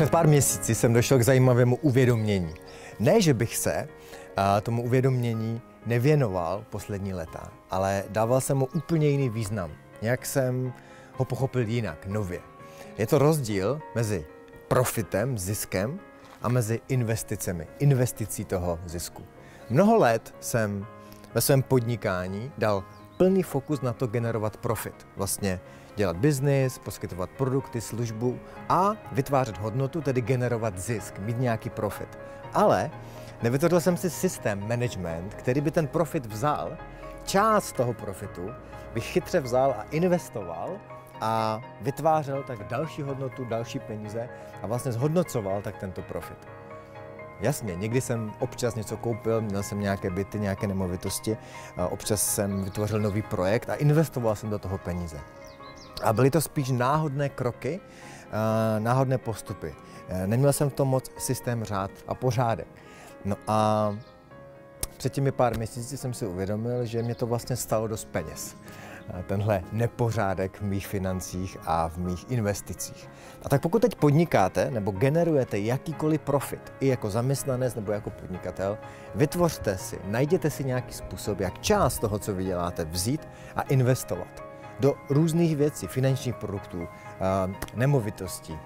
Před 0.00 0.10
pár 0.10 0.28
měsíci 0.28 0.74
jsem 0.74 0.92
došel 0.92 1.18
k 1.18 1.22
zajímavému 1.22 1.76
uvědomění. 1.76 2.54
Ne, 2.98 3.20
že 3.20 3.34
bych 3.34 3.56
se 3.56 3.88
tomu 4.62 4.82
uvědomění 4.82 5.60
nevěnoval 5.86 6.64
poslední 6.70 7.14
leta, 7.14 7.52
ale 7.70 8.04
dával 8.08 8.40
jsem 8.40 8.56
mu 8.56 8.68
úplně 8.74 9.08
jiný 9.08 9.28
význam. 9.30 9.70
Nějak 10.02 10.26
jsem 10.26 10.72
ho 11.12 11.24
pochopil 11.24 11.68
jinak, 11.68 12.06
nově. 12.06 12.40
Je 12.98 13.06
to 13.06 13.18
rozdíl 13.18 13.80
mezi 13.94 14.26
profitem, 14.68 15.38
ziskem 15.38 16.00
a 16.42 16.48
mezi 16.48 16.80
investicemi, 16.88 17.66
investicí 17.78 18.44
toho 18.44 18.78
zisku. 18.86 19.22
Mnoho 19.70 19.96
let 19.96 20.34
jsem 20.40 20.86
ve 21.34 21.40
svém 21.40 21.62
podnikání 21.62 22.52
dal 22.58 22.84
plný 23.20 23.42
fokus 23.42 23.80
na 23.80 23.92
to 23.92 24.06
generovat 24.06 24.56
profit. 24.56 25.06
Vlastně 25.16 25.60
dělat 25.96 26.16
biznis, 26.16 26.78
poskytovat 26.78 27.30
produkty, 27.30 27.80
službu 27.80 28.38
a 28.68 28.92
vytvářet 29.12 29.58
hodnotu, 29.58 30.00
tedy 30.00 30.20
generovat 30.20 30.78
zisk, 30.78 31.18
mít 31.18 31.38
nějaký 31.38 31.70
profit. 31.70 32.18
Ale 32.54 32.90
nevytvořil 33.42 33.80
jsem 33.80 33.96
si 33.96 34.10
systém 34.10 34.68
management, 34.68 35.34
který 35.34 35.60
by 35.60 35.70
ten 35.70 35.86
profit 35.86 36.26
vzal, 36.26 36.76
část 37.24 37.72
toho 37.72 37.92
profitu 37.92 38.50
bych 38.94 39.04
chytře 39.04 39.40
vzal 39.40 39.74
a 39.78 39.82
investoval 39.90 40.80
a 41.20 41.60
vytvářel 41.80 42.42
tak 42.42 42.68
další 42.68 43.02
hodnotu, 43.02 43.44
další 43.44 43.78
peníze 43.78 44.28
a 44.62 44.66
vlastně 44.66 44.92
zhodnocoval 44.92 45.62
tak 45.62 45.76
tento 45.76 46.02
profit. 46.02 46.48
Jasně, 47.40 47.76
někdy 47.76 48.00
jsem 48.00 48.32
občas 48.38 48.74
něco 48.74 48.96
koupil, 48.96 49.40
měl 49.40 49.62
jsem 49.62 49.80
nějaké 49.80 50.10
byty, 50.10 50.40
nějaké 50.40 50.66
nemovitosti, 50.66 51.36
občas 51.90 52.34
jsem 52.34 52.64
vytvořil 52.64 53.00
nový 53.00 53.22
projekt 53.22 53.70
a 53.70 53.74
investoval 53.74 54.36
jsem 54.36 54.50
do 54.50 54.58
toho 54.58 54.78
peníze. 54.78 55.20
A 56.02 56.12
byly 56.12 56.30
to 56.30 56.40
spíš 56.40 56.70
náhodné 56.70 57.28
kroky, 57.28 57.80
náhodné 58.78 59.18
postupy. 59.18 59.74
Neměl 60.26 60.52
jsem 60.52 60.70
v 60.70 60.74
tom 60.74 60.88
moc 60.88 61.10
systém 61.18 61.64
řád 61.64 61.90
a 62.08 62.14
pořádek. 62.14 62.66
No 63.24 63.36
a 63.46 63.90
před 65.00 65.12
těmi 65.12 65.32
pár 65.32 65.56
měsíci 65.56 65.96
jsem 65.96 66.14
si 66.14 66.26
uvědomil, 66.26 66.84
že 66.84 67.02
mě 67.02 67.14
to 67.14 67.26
vlastně 67.26 67.56
stalo 67.56 67.88
dost 67.88 68.04
peněz 68.04 68.56
tenhle 69.26 69.62
nepořádek 69.72 70.58
v 70.58 70.62
mých 70.62 70.86
financích 70.86 71.56
a 71.66 71.88
v 71.88 71.96
mých 71.96 72.30
investicích. 72.30 73.08
A 73.42 73.48
tak 73.48 73.62
pokud 73.62 73.82
teď 73.82 73.94
podnikáte 73.94 74.70
nebo 74.70 74.90
generujete 74.90 75.58
jakýkoliv 75.58 76.20
profit, 76.20 76.72
i 76.80 76.86
jako 76.86 77.10
zaměstnanec 77.10 77.74
nebo 77.74 77.92
jako 77.92 78.10
podnikatel, 78.10 78.78
vytvořte 79.14 79.78
si, 79.78 79.98
najděte 80.04 80.50
si 80.50 80.64
nějaký 80.64 80.92
způsob, 80.92 81.40
jak 81.40 81.60
část 81.60 81.98
toho, 81.98 82.18
co 82.18 82.34
vyděláte, 82.34 82.84
vzít 82.84 83.28
a 83.56 83.62
investovat 83.62 84.44
do 84.80 84.94
různých 85.10 85.56
věcí, 85.56 85.86
finančních 85.86 86.34
produktů, 86.34 86.88
nemovitostí, 87.74 88.58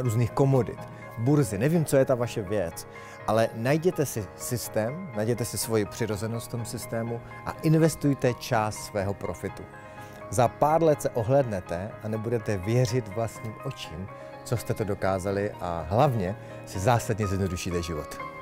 různých 0.00 0.30
komodit, 0.30 0.93
burzy, 1.18 1.58
nevím, 1.58 1.84
co 1.84 1.96
je 1.96 2.04
ta 2.04 2.14
vaše 2.14 2.42
věc, 2.42 2.86
ale 3.26 3.48
najděte 3.54 4.06
si 4.06 4.26
systém, 4.36 5.10
najděte 5.16 5.44
si 5.44 5.58
svoji 5.58 5.84
přirozenost 5.84 6.48
v 6.48 6.50
tom 6.50 6.64
systému 6.64 7.20
a 7.46 7.50
investujte 7.50 8.34
část 8.34 8.76
svého 8.76 9.14
profitu. 9.14 9.62
Za 10.30 10.48
pár 10.48 10.82
let 10.82 11.02
se 11.02 11.10
ohlednete 11.10 11.90
a 12.02 12.08
nebudete 12.08 12.56
věřit 12.56 13.08
vlastním 13.08 13.54
očím, 13.64 14.08
co 14.44 14.56
jste 14.56 14.74
to 14.74 14.84
dokázali 14.84 15.50
a 15.60 15.86
hlavně 15.88 16.36
si 16.66 16.78
zásadně 16.78 17.26
zjednodušíte 17.26 17.82
život. 17.82 18.33